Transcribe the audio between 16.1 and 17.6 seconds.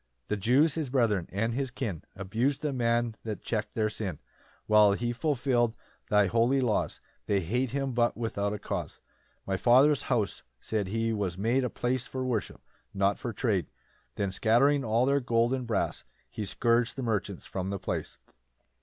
He scourg'd the merchants